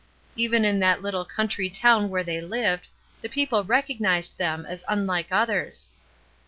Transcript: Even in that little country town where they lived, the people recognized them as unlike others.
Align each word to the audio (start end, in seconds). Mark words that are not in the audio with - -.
Even 0.35 0.65
in 0.65 0.79
that 0.79 1.03
little 1.03 1.23
country 1.25 1.69
town 1.69 2.09
where 2.09 2.23
they 2.23 2.41
lived, 2.41 2.87
the 3.21 3.29
people 3.29 3.63
recognized 3.63 4.35
them 4.39 4.65
as 4.65 4.83
unlike 4.87 5.27
others. 5.29 5.89